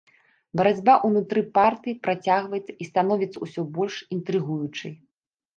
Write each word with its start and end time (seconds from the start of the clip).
Барацьба 0.59 0.93
ўнутры 1.09 1.43
партыі 1.57 1.99
працягваецца 2.07 2.77
і 2.85 2.87
становіцца 2.89 3.45
ўсё 3.45 3.61
больш 3.77 3.95
інтрыгуючай. 4.17 4.93